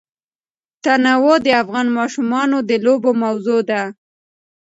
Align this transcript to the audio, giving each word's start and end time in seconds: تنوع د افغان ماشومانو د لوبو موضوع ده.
تنوع 0.83 1.35
د 1.45 1.47
افغان 1.61 1.87
ماشومانو 1.97 2.57
د 2.69 2.71
لوبو 2.85 3.11
موضوع 3.23 3.59
ده. 3.69 3.81